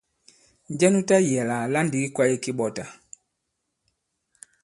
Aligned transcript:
Njɛ 0.71 0.87
nu 0.91 0.99
tayī 1.07 1.33
àlà 1.41 1.55
àla 1.65 1.79
ndì 1.85 1.97
ki 2.03 2.09
kwāye 2.15 2.35
ki 2.43 2.51
ɓɔtà? 2.57 2.85